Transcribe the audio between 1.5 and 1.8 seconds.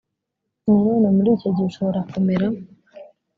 gihe